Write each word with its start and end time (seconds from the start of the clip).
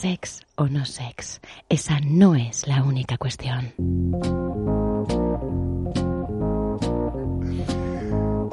sex 0.00 0.46
o 0.54 0.66
no 0.66 0.86
sex, 0.86 1.42
esa 1.68 2.00
no 2.00 2.34
es 2.34 2.66
la 2.66 2.82
única 2.82 3.18
cuestión. 3.18 3.74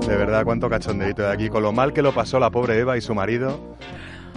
De 0.06 0.18
verdad, 0.18 0.44
cuánto 0.44 0.70
cachondeito 0.70 1.22
de 1.22 1.32
aquí, 1.32 1.48
con 1.48 1.64
lo 1.64 1.72
mal 1.72 1.94
que 1.94 2.02
lo 2.02 2.14
pasó 2.14 2.38
la 2.42 2.50
pobre 2.50 2.78
Eva 2.78 2.98
y 2.98 3.02
su 3.02 3.16
marido, 3.16 3.78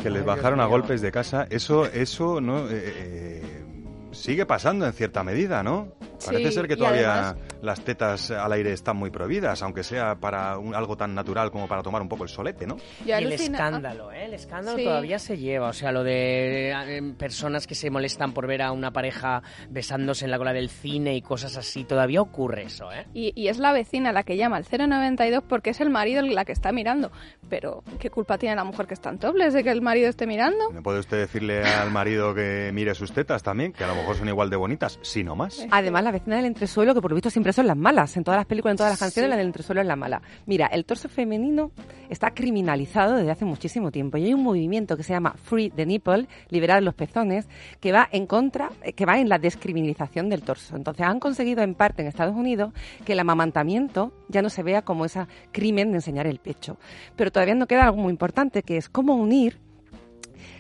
que 0.01 0.09
les 0.09 0.25
bajaron 0.25 0.61
a 0.61 0.67
golpes 0.67 1.01
de 1.01 1.11
casa. 1.11 1.49
Eso, 1.51 1.87
eso, 1.87 2.41
¿no? 2.41 2.71
Eh, 2.71 2.81
eh, 2.85 3.65
sigue 4.13 4.47
pasando 4.47 4.87
en 4.87 4.93
cierta 4.93 5.25
medida, 5.25 5.65
¿no? 5.65 5.89
Parece 6.25 6.53
ser 6.53 6.69
que 6.69 6.77
todavía 6.77 7.35
las 7.63 7.83
tetas 7.83 8.31
al 8.31 8.53
aire 8.53 8.73
están 8.73 8.97
muy 8.97 9.11
prohibidas, 9.11 9.63
aunque 9.63 9.83
sea 9.83 10.17
para 10.17 10.53
algo 10.53 10.97
tan 10.97 11.15
natural 11.15 11.51
como 11.51 11.69
para 11.69 11.83
tomar 11.83 12.03
un 12.03 12.09
poco 12.09 12.25
el 12.25 12.29
solete, 12.29 12.67
¿no? 12.67 12.77
Y, 13.05 13.11
el 13.11 13.33
escándalo, 13.33 14.13
¿eh? 14.13 14.27
El 14.27 14.35
escándalo 14.35 14.83
todavía 14.83 15.19
se 15.19 15.37
lleva. 15.39 15.69
O 15.69 15.73
sea, 15.73 15.93
lo 15.93 16.05
de 16.05 16.71
eh, 16.71 17.15
personas 17.19 17.67
que 17.67 17.75
se 17.75 17.91
molestan 17.91 18.33
por 18.33 18.47
ver 18.47 18.63
a 18.63 18.73
una 18.73 18.93
pareja 18.93 19.43
besándose 19.69 20.25
en 20.25 20.31
la 20.31 20.39
cola 20.39 20.53
del 20.53 20.71
cine 20.71 21.15
y 21.17 21.23
cosas 21.23 21.57
así, 21.57 21.85
todavía 21.85 22.21
ocurre 22.21 22.65
eso, 22.65 22.93
¿eh? 22.93 23.07
Y, 23.15 23.49
es 23.51 23.59
la 23.59 23.73
vecina 23.73 24.13
la 24.13 24.23
que 24.23 24.37
llama 24.37 24.57
al 24.57 24.65
092 24.65 25.43
porque 25.49 25.71
es 25.71 25.81
el 25.81 25.91
marido 25.91 26.23
la 26.23 26.45
que 26.45 26.53
está 26.53 26.71
mirando. 26.73 27.11
Pero, 27.49 27.83
¿qué 27.99 28.11
culpa 28.11 28.39
tiene 28.39 28.55
la 28.55 28.65
mujer 28.65 28.87
que 28.87 28.95
está 28.95 29.11
en 29.11 29.19
tobles 29.19 29.53
de 29.55 29.65
que 29.65 29.71
el 29.71 29.83
marido 29.83 30.09
esté 30.09 30.27
mirando? 30.27 30.71
¿No 30.73 30.83
puede 30.83 31.01
usted 31.01 31.19
decirle 31.19 31.65
al 31.65 31.91
marido 31.91 32.35
que 32.35 32.71
mire 32.73 32.95
sus 32.95 33.13
tetas 33.13 33.43
también? 33.43 33.73
Que 33.73 33.85
a 33.85 33.89
lo 33.89 33.97
mejor 33.97 34.17
son 34.17 34.29
igual 34.29 34.51
de 34.51 34.57
bonitas, 34.57 34.99
si 35.03 35.25
no 35.25 35.35
más. 35.35 35.67
Además, 35.71 36.05
la 36.05 36.13
vecina 36.13 36.37
del 36.37 36.45
entresuelo, 36.45 36.95
que 36.95 37.01
por 37.01 37.11
lo 37.11 37.17
visto 37.17 37.31
siempre 37.31 37.50
son 37.53 37.67
las 37.67 37.77
malas. 37.77 38.17
En 38.17 38.25
todas 38.25 38.39
las 38.39 38.47
películas, 38.47 38.73
en 38.73 38.77
todas 38.79 38.93
las 38.93 38.99
canciones, 38.99 39.31
la 39.31 39.37
del 39.37 39.47
entresuelo 39.47 39.81
es 39.81 39.87
la 39.87 39.97
mala. 39.97 40.23
Mira, 40.47 40.67
el 40.67 40.85
torso 40.85 41.09
femenino 41.09 41.73
está 42.09 42.33
criminalizado 42.33 43.17
desde 43.17 43.31
hace 43.31 43.45
muchísimo 43.45 43.91
tiempo 43.91 44.19
y 44.19 44.27
hay 44.27 44.35
un 44.35 44.43
movimiento 44.43 44.97
que 44.97 45.03
se 45.03 45.13
llama 45.13 45.35
Free 45.43 45.71
the 45.71 45.87
Nipple, 45.87 46.27
liberar 46.49 46.83
los 46.83 46.95
pezones, 46.95 47.49
que 47.81 47.93
va 47.93 48.09
en 48.13 48.27
contra, 48.27 48.71
eh, 48.83 48.93
que 48.93 49.07
va 49.07 49.19
en 49.19 49.29
la 49.29 49.39
descriminalización 49.39 50.29
del 50.29 50.43
torso. 50.43 50.77
Entonces 50.77 51.07
han 51.07 51.21
conseguido 51.21 51.63
en 51.63 51.75
parte 51.75 52.03
en 52.03 52.09
Estados 52.09 52.35
Unidos 52.35 52.73
que 53.05 53.13
el 53.13 53.21
amamantamiento 53.21 54.13
ya 54.29 54.43
no 54.43 54.51
se 54.51 54.63
vea 54.63 54.83
como 54.83 55.05
ese 55.05 55.27
crimen 55.53 55.91
de 55.91 55.99
enseñar 55.99 56.27
el 56.27 56.39
pecho. 56.39 56.79
Pero 57.17 57.31
todavía 57.31 57.55
no 57.55 57.67
queda 57.67 57.85
algo 57.85 57.99
muy 57.99 58.11
importante, 58.11 58.63
que 58.63 58.77
es 58.77 58.89
cómo 58.89 59.15
unir 59.15 59.59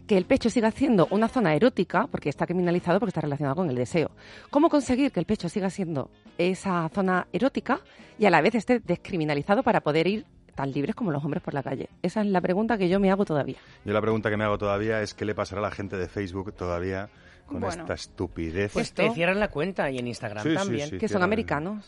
que 0.07 0.17
el 0.17 0.25
pecho 0.25 0.51
siga 0.51 0.73
siendo 0.73 1.07
una 1.12 1.29
zona 1.29 1.55
erótica, 1.55 2.09
porque 2.11 2.29
está 2.29 2.45
criminalizado 2.45 2.98
porque 2.98 3.11
está 3.11 3.20
relacionado 3.20 3.55
con 3.55 3.70
el 3.70 3.77
deseo. 3.77 4.11
¿Cómo 4.51 4.69
conseguir 4.69 5.12
que 5.12 5.20
el 5.20 5.27
pecho 5.27 5.48
siga 5.48 5.70
siendo 5.70 6.11
esa 6.48 6.88
zona 6.88 7.27
erótica 7.33 7.80
y 8.19 8.27
a 8.27 8.30
la 8.30 8.41
vez 8.41 8.55
esté 8.55 8.80
descriminalizado 8.80 9.62
para 9.62 9.80
poder 9.80 10.06
ir 10.06 10.27
tan 10.55 10.72
libres 10.72 10.94
como 10.94 11.10
los 11.10 11.24
hombres 11.24 11.42
por 11.42 11.55
la 11.55 11.62
calle? 11.62 11.88
Esa 12.02 12.20
es 12.20 12.27
la 12.27 12.41
pregunta 12.41 12.78
que 12.78 12.88
yo 12.88 13.00
me 13.00 13.10
hago 13.10 13.24
todavía. 13.24 13.58
Yo 13.84 13.92
la 13.92 14.00
pregunta 14.00 14.30
que 14.30 14.36
me 14.36 14.44
hago 14.44 14.58
todavía 14.58 15.02
es 15.02 15.14
qué 15.14 15.24
le 15.24 15.34
pasará 15.34 15.61
a 15.61 15.64
la 15.64 15.70
gente 15.70 15.96
de 15.96 16.08
Facebook 16.08 16.52
todavía 16.55 17.08
con 17.46 17.64
esta 17.64 17.94
estupidez. 17.94 18.72
Pues 18.72 18.92
te 18.92 19.11
cierran 19.11 19.41
la 19.41 19.48
cuenta 19.48 19.91
y 19.91 19.98
en 19.98 20.06
Instagram 20.06 20.55
también. 20.55 20.98
que 20.98 21.08
son 21.08 21.22
americanos. 21.22 21.84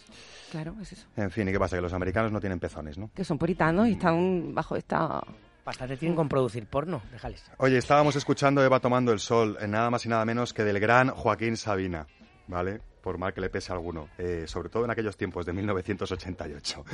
Claro, 0.51 0.75
es 0.83 0.93
eso. 0.93 1.07
En 1.17 1.31
fin, 1.31 1.49
¿y 1.49 1.53
qué 1.53 1.59
pasa? 1.59 1.77
Que 1.77 1.83
los 1.83 1.95
americanos 1.95 2.31
no 2.31 2.39
tienen 2.41 2.61
pezones, 2.61 2.99
¿no? 2.99 3.11
Que 3.15 3.25
son 3.25 3.39
puritanos 3.39 3.89
y 3.89 3.93
están 3.93 4.55
bajo 4.55 4.77
esta 4.77 5.23
Bastante 5.65 5.97
tienen 5.97 6.17
con 6.17 6.29
producir 6.29 6.67
porno, 6.67 7.03
déjales. 7.13 7.45
Oye, 7.59 7.79
estábamos 7.79 8.17
escuchando 8.17 8.65
Eva 8.65 8.81
tomando 8.81 9.13
el 9.13 9.21
sol, 9.21 9.57
en 9.61 9.71
nada 9.71 9.91
más 9.91 10.05
y 10.05 10.09
nada 10.09 10.25
menos 10.25 10.53
que 10.53 10.65
del 10.65 10.81
gran 10.81 11.11
Joaquín 11.11 11.57
Sabina, 11.57 12.09
¿vale? 12.49 12.81
Por 13.03 13.19
mal 13.19 13.35
que 13.35 13.41
le 13.41 13.51
pese 13.51 13.73
a 13.73 13.75
alguno, 13.75 14.09
eh, 14.19 14.45
sobre 14.47 14.69
todo 14.69 14.85
en 14.85 14.91
aquellos 14.91 15.17
tiempos 15.17 15.45
de 15.45 15.53
1988. 15.53 16.85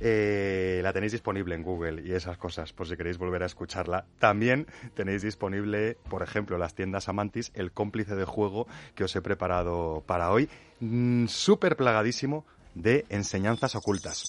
Eh, 0.00 0.80
la 0.82 0.92
tenéis 0.92 1.12
disponible 1.12 1.54
en 1.54 1.62
Google 1.62 2.02
y 2.02 2.12
esas 2.12 2.38
cosas, 2.38 2.72
por 2.72 2.86
si 2.86 2.96
queréis 2.96 3.18
volver 3.18 3.42
a 3.42 3.46
escucharla. 3.46 4.06
También 4.18 4.66
tenéis 4.94 5.22
disponible, 5.22 5.98
por 6.08 6.22
ejemplo, 6.22 6.56
las 6.58 6.74
tiendas 6.74 7.08
Amantis, 7.08 7.50
el 7.54 7.72
cómplice 7.72 8.14
de 8.14 8.24
juego 8.24 8.66
que 8.94 9.04
os 9.04 9.16
he 9.16 9.22
preparado 9.22 10.02
para 10.06 10.30
hoy, 10.30 10.48
mm, 10.80 11.26
súper 11.26 11.76
plagadísimo 11.76 12.44
de 12.74 13.06
enseñanzas 13.08 13.74
ocultas. 13.74 14.24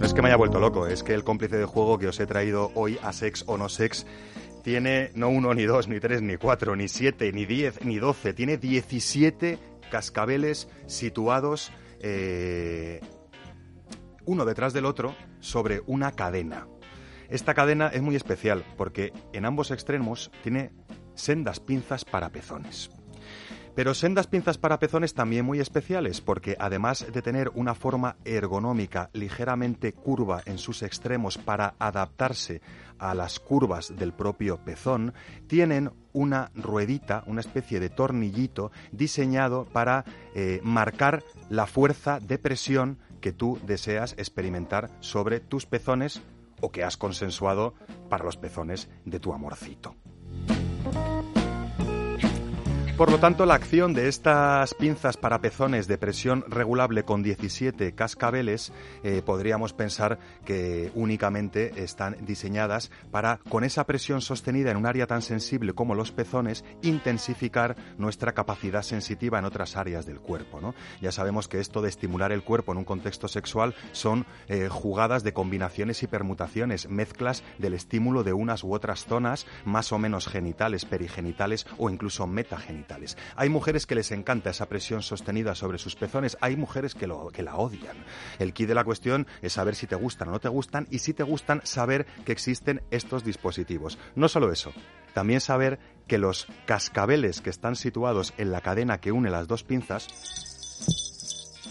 No 0.00 0.06
es 0.06 0.14
que 0.14 0.22
me 0.22 0.28
haya 0.28 0.36
vuelto 0.36 0.60
loco, 0.60 0.86
es 0.86 1.02
que 1.02 1.12
el 1.12 1.24
cómplice 1.24 1.58
de 1.58 1.66
juego 1.66 1.98
que 1.98 2.08
os 2.08 2.18
he 2.20 2.26
traído 2.26 2.70
hoy 2.74 2.98
a 3.02 3.12
Sex 3.12 3.44
o 3.46 3.58
No 3.58 3.68
Sex 3.68 4.06
tiene 4.62 5.10
no 5.14 5.28
uno, 5.28 5.54
ni 5.54 5.64
dos, 5.64 5.88
ni 5.88 6.00
tres, 6.00 6.22
ni 6.22 6.36
cuatro, 6.36 6.76
ni 6.76 6.88
siete, 6.88 7.32
ni 7.32 7.46
diez, 7.46 7.84
ni 7.84 7.98
doce. 7.98 8.32
Tiene 8.32 8.56
17 8.56 9.58
cascabeles 9.90 10.68
situados 10.86 11.72
eh, 12.00 13.00
uno 14.24 14.44
detrás 14.44 14.72
del 14.72 14.86
otro 14.86 15.14
sobre 15.40 15.82
una 15.86 16.12
cadena. 16.12 16.66
Esta 17.28 17.54
cadena 17.54 17.88
es 17.88 18.02
muy 18.02 18.16
especial 18.16 18.64
porque 18.76 19.12
en 19.32 19.44
ambos 19.44 19.70
extremos 19.70 20.30
tiene 20.42 20.72
sendas 21.14 21.60
pinzas 21.60 22.04
para 22.04 22.30
pezones. 22.30 22.90
Pero 23.80 23.94
sendas 23.94 24.26
pinzas 24.26 24.58
para 24.58 24.78
pezones 24.78 25.14
también 25.14 25.46
muy 25.46 25.58
especiales, 25.58 26.20
porque 26.20 26.54
además 26.60 27.06
de 27.10 27.22
tener 27.22 27.50
una 27.54 27.74
forma 27.74 28.16
ergonómica 28.26 29.08
ligeramente 29.14 29.94
curva 29.94 30.42
en 30.44 30.58
sus 30.58 30.82
extremos 30.82 31.38
para 31.38 31.76
adaptarse 31.78 32.60
a 32.98 33.14
las 33.14 33.40
curvas 33.40 33.96
del 33.96 34.12
propio 34.12 34.58
pezón, 34.62 35.14
tienen 35.46 35.92
una 36.12 36.50
ruedita, 36.54 37.24
una 37.26 37.40
especie 37.40 37.80
de 37.80 37.88
tornillito 37.88 38.70
diseñado 38.92 39.64
para 39.64 40.04
eh, 40.34 40.60
marcar 40.62 41.24
la 41.48 41.66
fuerza 41.66 42.20
de 42.20 42.36
presión 42.36 42.98
que 43.22 43.32
tú 43.32 43.58
deseas 43.66 44.12
experimentar 44.18 44.90
sobre 45.00 45.40
tus 45.40 45.64
pezones 45.64 46.20
o 46.60 46.70
que 46.70 46.84
has 46.84 46.98
consensuado 46.98 47.72
para 48.10 48.24
los 48.24 48.36
pezones 48.36 48.90
de 49.06 49.20
tu 49.20 49.32
amorcito. 49.32 49.96
Por 53.00 53.10
lo 53.10 53.18
tanto, 53.18 53.46
la 53.46 53.54
acción 53.54 53.94
de 53.94 54.08
estas 54.08 54.74
pinzas 54.74 55.16
para 55.16 55.40
pezones 55.40 55.88
de 55.88 55.96
presión 55.96 56.44
regulable 56.48 57.02
con 57.02 57.22
17 57.22 57.94
cascabeles 57.94 58.74
eh, 59.02 59.22
podríamos 59.24 59.72
pensar 59.72 60.18
que 60.44 60.92
únicamente 60.94 61.82
están 61.82 62.18
diseñadas 62.26 62.90
para, 63.10 63.40
con 63.48 63.64
esa 63.64 63.86
presión 63.86 64.20
sostenida 64.20 64.70
en 64.70 64.76
un 64.76 64.84
área 64.84 65.06
tan 65.06 65.22
sensible 65.22 65.72
como 65.72 65.94
los 65.94 66.12
pezones, 66.12 66.62
intensificar 66.82 67.74
nuestra 67.96 68.32
capacidad 68.32 68.82
sensitiva 68.82 69.38
en 69.38 69.46
otras 69.46 69.78
áreas 69.78 70.04
del 70.04 70.20
cuerpo. 70.20 70.60
¿no? 70.60 70.74
Ya 71.00 71.10
sabemos 71.10 71.48
que 71.48 71.58
esto 71.58 71.80
de 71.80 71.88
estimular 71.88 72.32
el 72.32 72.42
cuerpo 72.42 72.72
en 72.72 72.78
un 72.78 72.84
contexto 72.84 73.28
sexual 73.28 73.74
son 73.92 74.26
eh, 74.46 74.68
jugadas 74.68 75.24
de 75.24 75.32
combinaciones 75.32 76.02
y 76.02 76.06
permutaciones, 76.06 76.86
mezclas 76.90 77.44
del 77.56 77.72
estímulo 77.72 78.24
de 78.24 78.34
unas 78.34 78.62
u 78.62 78.74
otras 78.74 79.06
zonas 79.06 79.46
más 79.64 79.90
o 79.90 79.98
menos 79.98 80.26
genitales, 80.26 80.84
perigenitales 80.84 81.66
o 81.78 81.88
incluso 81.88 82.26
metagenitales. 82.26 82.89
Hay 83.36 83.48
mujeres 83.48 83.86
que 83.86 83.94
les 83.94 84.10
encanta 84.12 84.50
esa 84.50 84.66
presión 84.66 85.02
sostenida 85.02 85.54
sobre 85.54 85.78
sus 85.78 85.96
pezones, 85.96 86.36
hay 86.40 86.56
mujeres 86.56 86.94
que, 86.94 87.06
lo, 87.06 87.28
que 87.28 87.42
la 87.42 87.56
odian. 87.56 87.96
El 88.38 88.52
key 88.52 88.66
de 88.66 88.74
la 88.74 88.84
cuestión 88.84 89.26
es 89.42 89.52
saber 89.54 89.74
si 89.74 89.86
te 89.86 89.96
gustan 89.96 90.28
o 90.28 90.32
no 90.32 90.40
te 90.40 90.48
gustan 90.48 90.86
y 90.90 90.98
si 90.98 91.14
te 91.14 91.22
gustan, 91.22 91.60
saber 91.64 92.06
que 92.24 92.32
existen 92.32 92.82
estos 92.90 93.24
dispositivos. 93.24 93.98
No 94.14 94.28
solo 94.28 94.52
eso, 94.52 94.72
también 95.14 95.40
saber 95.40 95.78
que 96.06 96.18
los 96.18 96.46
cascabeles 96.66 97.40
que 97.40 97.50
están 97.50 97.76
situados 97.76 98.34
en 98.38 98.50
la 98.50 98.60
cadena 98.60 99.00
que 99.00 99.12
une 99.12 99.30
las 99.30 99.46
dos 99.46 99.62
pinzas 99.62 100.08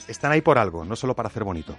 están 0.08 0.32
ahí 0.32 0.42
por 0.42 0.58
algo, 0.58 0.86
no 0.86 0.96
solo 0.96 1.16
para 1.16 1.28
hacer 1.28 1.44
bonito. 1.44 1.78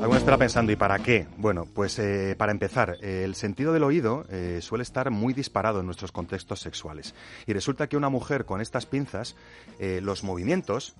Alguno 0.00 0.16
estará 0.16 0.38
pensando, 0.38 0.72
¿y 0.72 0.76
para 0.76 0.98
qué? 1.00 1.26
Bueno, 1.36 1.66
pues 1.66 1.98
eh, 1.98 2.34
para 2.38 2.52
empezar, 2.52 2.96
el 3.02 3.34
sentido 3.34 3.74
del 3.74 3.84
oído 3.84 4.24
eh, 4.30 4.60
suele 4.62 4.80
estar 4.80 5.10
muy 5.10 5.34
disparado 5.34 5.80
en 5.80 5.84
nuestros 5.86 6.10
contextos 6.10 6.60
sexuales. 6.60 7.14
Y 7.46 7.52
resulta 7.52 7.86
que 7.86 7.98
una 7.98 8.08
mujer 8.08 8.46
con 8.46 8.62
estas 8.62 8.86
pinzas, 8.86 9.36
eh, 9.78 10.00
los 10.02 10.24
movimientos 10.24 10.94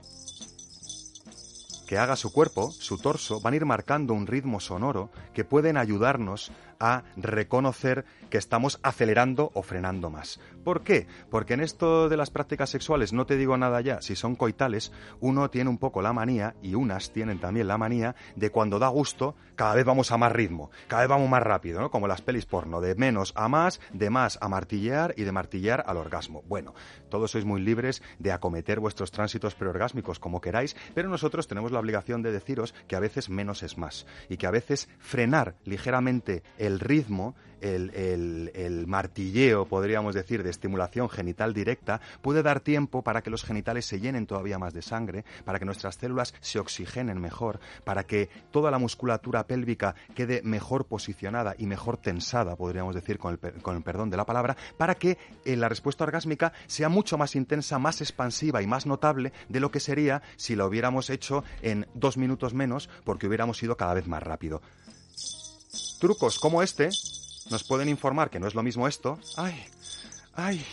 que 1.88 1.96
haga 1.96 2.14
su 2.14 2.30
cuerpo, 2.30 2.70
su 2.72 2.98
torso, 2.98 3.40
van 3.40 3.54
a 3.54 3.56
ir 3.56 3.64
marcando 3.64 4.12
un 4.12 4.26
ritmo 4.26 4.60
sonoro 4.60 5.08
que 5.32 5.44
pueden 5.44 5.78
ayudarnos 5.78 6.52
a 6.80 7.04
reconocer 7.16 8.04
que 8.30 8.38
estamos 8.38 8.80
acelerando 8.82 9.50
o 9.54 9.62
frenando 9.62 10.10
más. 10.10 10.40
¿Por 10.64 10.82
qué? 10.82 11.06
Porque 11.30 11.54
en 11.54 11.60
esto 11.60 12.08
de 12.08 12.16
las 12.16 12.30
prácticas 12.30 12.70
sexuales, 12.70 13.12
no 13.12 13.26
te 13.26 13.36
digo 13.36 13.56
nada 13.56 13.80
ya, 13.80 14.00
si 14.02 14.16
son 14.16 14.36
coitales, 14.36 14.92
uno 15.20 15.50
tiene 15.50 15.70
un 15.70 15.78
poco 15.78 16.02
la 16.02 16.12
manía, 16.12 16.54
y 16.62 16.74
unas 16.74 17.12
tienen 17.12 17.38
también 17.38 17.68
la 17.68 17.78
manía, 17.78 18.14
de 18.36 18.50
cuando 18.50 18.78
da 18.78 18.88
gusto, 18.88 19.34
cada 19.56 19.74
vez 19.74 19.84
vamos 19.84 20.10
a 20.10 20.16
más 20.16 20.32
ritmo, 20.32 20.70
cada 20.88 21.02
vez 21.02 21.08
vamos 21.10 21.28
más 21.28 21.42
rápido, 21.42 21.80
¿no? 21.80 21.90
Como 21.90 22.08
las 22.08 22.22
pelis 22.22 22.46
porno, 22.46 22.80
de 22.80 22.94
menos 22.94 23.32
a 23.36 23.48
más, 23.48 23.80
de 23.92 24.08
más 24.10 24.38
a 24.40 24.48
martillear 24.48 25.14
y 25.16 25.24
de 25.24 25.32
martillar 25.32 25.84
al 25.86 25.98
orgasmo. 25.98 26.42
Bueno, 26.48 26.74
todos 27.10 27.32
sois 27.32 27.44
muy 27.44 27.60
libres 27.60 28.02
de 28.18 28.32
acometer 28.32 28.80
vuestros 28.80 29.10
tránsitos 29.10 29.54
preorgásmicos 29.54 30.18
como 30.18 30.40
queráis, 30.40 30.76
pero 30.94 31.08
nosotros 31.08 31.46
tenemos 31.46 31.72
la 31.72 31.80
obligación 31.80 32.22
de 32.22 32.32
deciros 32.32 32.74
que 32.88 32.96
a 32.96 33.00
veces 33.00 33.28
menos 33.28 33.62
es 33.62 33.76
más, 33.76 34.06
y 34.28 34.36
que 34.36 34.46
a 34.46 34.50
veces 34.50 34.88
frenar 34.98 35.56
ligeramente 35.64 36.42
el 36.56 36.69
el 36.70 36.80
ritmo, 36.80 37.34
el, 37.60 38.84
martilleo, 38.86 39.66
podríamos 39.66 40.14
decir, 40.14 40.42
de 40.42 40.50
estimulación 40.50 41.08
genital 41.08 41.52
directa, 41.52 42.00
puede 42.22 42.42
dar 42.42 42.60
tiempo 42.60 43.02
para 43.02 43.22
que 43.22 43.30
los 43.30 43.44
genitales 43.44 43.86
se 43.86 44.00
llenen 44.00 44.26
todavía 44.26 44.58
más 44.58 44.72
de 44.72 44.82
sangre, 44.82 45.24
para 45.44 45.58
que 45.58 45.64
nuestras 45.64 45.96
células 45.96 46.34
se 46.40 46.58
oxigenen 46.58 47.20
mejor, 47.20 47.60
para 47.84 48.04
que 48.04 48.28
toda 48.50 48.70
la 48.70 48.78
musculatura 48.78 49.46
pélvica 49.46 49.94
quede 50.14 50.42
mejor 50.42 50.86
posicionada 50.86 51.54
y 51.58 51.66
mejor 51.66 51.96
tensada, 51.96 52.56
podríamos 52.56 52.94
decir, 52.94 53.18
con 53.18 53.38
el, 53.42 53.62
con 53.62 53.76
el 53.76 53.82
perdón 53.82 54.10
de 54.10 54.16
la 54.16 54.26
palabra, 54.26 54.56
para 54.76 54.94
que 54.94 55.18
eh, 55.44 55.56
la 55.56 55.68
respuesta 55.68 56.04
orgásmica 56.04 56.52
sea 56.66 56.88
mucho 56.88 57.18
más 57.18 57.36
intensa, 57.36 57.78
más 57.78 58.00
expansiva 58.00 58.62
y 58.62 58.66
más 58.66 58.86
notable 58.86 59.32
de 59.48 59.60
lo 59.60 59.70
que 59.70 59.80
sería 59.80 60.22
si 60.36 60.56
la 60.56 60.66
hubiéramos 60.66 61.10
hecho 61.10 61.44
en 61.62 61.86
dos 61.94 62.16
minutos 62.16 62.54
menos 62.54 62.88
porque 63.04 63.26
hubiéramos 63.26 63.62
ido 63.62 63.76
cada 63.76 63.94
vez 63.94 64.06
más 64.06 64.22
rápido. 64.22 64.62
Trucos 66.00 66.38
como 66.38 66.62
este 66.62 66.88
nos 67.50 67.62
pueden 67.64 67.88
informar 67.88 68.30
que 68.30 68.40
no 68.40 68.46
es 68.48 68.54
lo 68.54 68.62
mismo 68.62 68.88
esto. 68.88 69.18
Ay, 69.36 69.64
ay, 70.34 70.64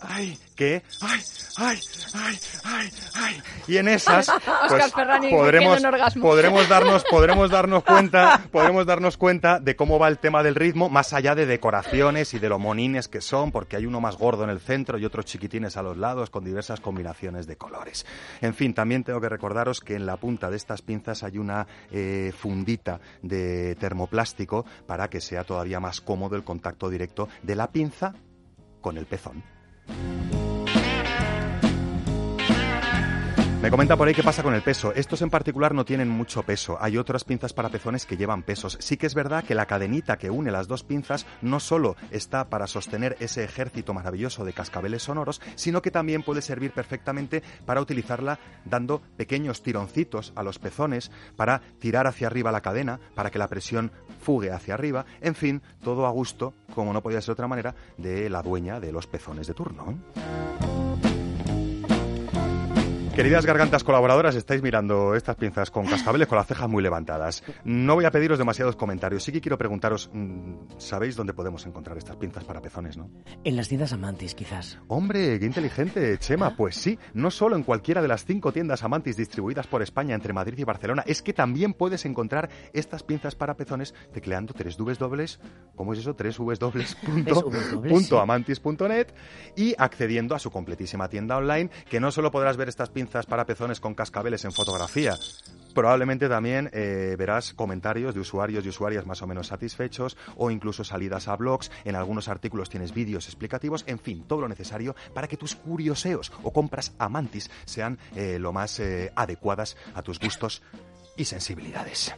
ay, 0.00 0.38
que, 0.56 0.82
ay, 1.00 1.20
ay, 1.56 1.78
ay, 2.14 2.38
ay, 2.64 2.90
ay. 3.14 3.42
Y 3.66 3.76
en 3.78 3.88
esas 3.88 4.30
pues, 4.68 4.92
podremos, 4.92 5.82
podremos 6.20 6.68
darnos, 6.68 7.04
podremos 7.04 7.50
darnos 7.50 7.82
cuenta, 7.84 8.42
podremos 8.50 8.86
darnos 8.86 9.16
cuenta 9.16 9.58
de 9.60 9.76
cómo 9.76 9.98
va 9.98 10.08
el 10.08 10.18
tema 10.18 10.42
del 10.42 10.54
ritmo, 10.54 10.88
más 10.88 11.12
allá 11.12 11.34
de 11.34 11.46
decoraciones 11.46 12.34
y 12.34 12.38
de 12.38 12.48
lo 12.48 12.58
monines 12.58 13.08
que 13.08 13.20
son, 13.20 13.52
porque 13.52 13.76
hay 13.76 13.86
uno 13.86 14.00
más 14.00 14.16
gordo 14.16 14.44
en 14.44 14.50
el 14.50 14.60
centro 14.60 14.98
y 14.98 15.04
otros 15.04 15.24
chiquitines 15.24 15.76
a 15.76 15.82
los 15.82 15.96
lados 15.96 16.30
con 16.30 16.44
diversas 16.44 16.80
combinaciones 16.80 17.46
de 17.46 17.56
colores. 17.56 18.06
En 18.40 18.54
fin, 18.54 18.74
también 18.74 19.04
tengo 19.04 19.20
que 19.20 19.28
recordaros 19.28 19.80
que 19.80 19.94
en 19.94 20.06
la 20.06 20.16
punta 20.16 20.50
de 20.50 20.56
estas 20.56 20.82
pinzas 20.82 21.22
hay 21.22 21.38
una 21.38 21.66
eh, 21.90 22.32
fundita 22.36 23.00
de 23.22 23.74
termoplástico 23.76 24.64
para 24.86 25.08
que 25.08 25.20
sea 25.20 25.44
todavía 25.44 25.80
más 25.80 26.00
cómodo 26.00 26.36
el 26.36 26.44
contacto 26.44 26.88
directo 26.88 27.28
de 27.42 27.54
la 27.54 27.70
pinza 27.70 28.14
con 28.80 28.98
el 28.98 29.06
pezón. 29.06 29.42
Me 33.66 33.70
comenta 33.70 33.96
por 33.96 34.06
ahí 34.06 34.14
qué 34.14 34.22
pasa 34.22 34.44
con 34.44 34.54
el 34.54 34.62
peso. 34.62 34.92
Estos 34.94 35.22
en 35.22 35.30
particular 35.30 35.74
no 35.74 35.84
tienen 35.84 36.08
mucho 36.08 36.44
peso. 36.44 36.78
Hay 36.80 36.96
otras 36.96 37.24
pinzas 37.24 37.52
para 37.52 37.68
pezones 37.68 38.06
que 38.06 38.16
llevan 38.16 38.44
pesos. 38.44 38.78
Sí 38.80 38.96
que 38.96 39.08
es 39.08 39.14
verdad 39.16 39.42
que 39.42 39.56
la 39.56 39.66
cadenita 39.66 40.18
que 40.18 40.30
une 40.30 40.52
las 40.52 40.68
dos 40.68 40.84
pinzas 40.84 41.26
no 41.42 41.58
solo 41.58 41.96
está 42.12 42.48
para 42.48 42.68
sostener 42.68 43.16
ese 43.18 43.42
ejército 43.42 43.92
maravilloso 43.92 44.44
de 44.44 44.52
cascabeles 44.52 45.02
sonoros, 45.02 45.42
sino 45.56 45.82
que 45.82 45.90
también 45.90 46.22
puede 46.22 46.42
servir 46.42 46.70
perfectamente 46.70 47.42
para 47.64 47.80
utilizarla 47.80 48.38
dando 48.64 49.02
pequeños 49.16 49.64
tironcitos 49.64 50.32
a 50.36 50.44
los 50.44 50.60
pezones 50.60 51.10
para 51.34 51.60
tirar 51.80 52.06
hacia 52.06 52.28
arriba 52.28 52.52
la 52.52 52.60
cadena, 52.60 53.00
para 53.16 53.32
que 53.32 53.40
la 53.40 53.48
presión 53.48 53.90
fugue 54.20 54.52
hacia 54.52 54.74
arriba. 54.74 55.06
En 55.20 55.34
fin, 55.34 55.60
todo 55.82 56.06
a 56.06 56.10
gusto, 56.10 56.54
como 56.72 56.92
no 56.92 57.02
podía 57.02 57.20
ser 57.20 57.30
de 57.30 57.32
otra 57.32 57.48
manera, 57.48 57.74
de 57.96 58.30
la 58.30 58.42
dueña 58.42 58.78
de 58.78 58.92
los 58.92 59.08
pezones 59.08 59.48
de 59.48 59.54
turno. 59.54 59.98
Queridas 63.16 63.46
gargantas 63.46 63.82
colaboradoras, 63.82 64.34
estáis 64.34 64.60
mirando 64.60 65.14
estas 65.14 65.36
pinzas 65.36 65.70
con 65.70 65.86
cascabeles 65.86 66.28
con 66.28 66.36
las 66.36 66.46
cejas 66.46 66.68
muy 66.68 66.82
levantadas. 66.82 67.42
No 67.64 67.94
voy 67.94 68.04
a 68.04 68.10
pediros 68.10 68.36
demasiados 68.36 68.76
comentarios. 68.76 69.24
Sí 69.24 69.32
que 69.32 69.40
quiero 69.40 69.56
preguntaros, 69.56 70.10
mm, 70.12 70.76
¿sabéis 70.76 71.16
dónde 71.16 71.32
podemos 71.32 71.64
encontrar 71.64 71.96
estas 71.96 72.16
pinzas 72.16 72.44
para 72.44 72.60
pezones, 72.60 72.98
no? 72.98 73.08
En 73.42 73.56
las 73.56 73.68
tiendas 73.68 73.94
Amantis, 73.94 74.34
quizás. 74.34 74.78
Hombre, 74.88 75.38
qué 75.40 75.46
inteligente, 75.46 76.18
Chema. 76.18 76.56
Pues 76.56 76.76
sí, 76.76 76.98
no 77.14 77.30
solo 77.30 77.56
en 77.56 77.62
cualquiera 77.62 78.02
de 78.02 78.08
las 78.08 78.26
cinco 78.26 78.52
tiendas 78.52 78.84
Amantis 78.84 79.16
distribuidas 79.16 79.66
por 79.66 79.80
España 79.80 80.14
entre 80.14 80.34
Madrid 80.34 80.58
y 80.58 80.64
Barcelona, 80.64 81.02
es 81.06 81.22
que 81.22 81.32
también 81.32 81.72
puedes 81.72 82.04
encontrar 82.04 82.50
estas 82.74 83.02
pinzas 83.02 83.34
para 83.34 83.56
pezones 83.56 83.94
tecleando 84.12 84.52
tres 84.52 84.76
dobles, 84.76 85.40
¿cómo 85.74 85.94
es 85.94 86.00
eso? 86.00 86.14
tres 86.16 86.38
amantis.net 88.12 89.06
y 89.56 89.74
accediendo 89.78 90.34
a 90.34 90.38
su 90.38 90.50
completísima 90.50 91.08
tienda 91.08 91.38
online, 91.38 91.70
que 91.88 91.98
no 91.98 92.10
solo 92.10 92.30
podrás 92.30 92.58
ver 92.58 92.68
estas 92.68 92.90
para 93.26 93.46
pezones 93.46 93.80
con 93.80 93.94
cascabeles 93.94 94.44
en 94.44 94.52
fotografía. 94.52 95.16
Probablemente 95.74 96.28
también 96.28 96.70
eh, 96.72 97.16
verás 97.18 97.52
comentarios 97.52 98.14
de 98.14 98.20
usuarios 98.20 98.64
y 98.64 98.70
usuarias 98.70 99.04
más 99.04 99.20
o 99.20 99.26
menos 99.26 99.48
satisfechos 99.48 100.16
o 100.36 100.50
incluso 100.50 100.84
salidas 100.84 101.28
a 101.28 101.36
blogs. 101.36 101.70
En 101.84 101.96
algunos 101.96 102.28
artículos 102.28 102.70
tienes 102.70 102.94
vídeos 102.94 103.26
explicativos. 103.26 103.84
En 103.86 103.98
fin, 103.98 104.24
todo 104.26 104.40
lo 104.40 104.48
necesario 104.48 104.96
para 105.12 105.28
que 105.28 105.36
tus 105.36 105.54
curioseos 105.54 106.32
o 106.42 106.52
compras 106.52 106.94
amantis 106.98 107.50
sean 107.66 107.98
eh, 108.14 108.38
lo 108.38 108.54
más 108.54 108.80
eh, 108.80 109.12
adecuadas 109.14 109.76
a 109.94 110.00
tus 110.02 110.18
gustos 110.18 110.62
y 111.14 111.26
sensibilidades. 111.26 112.16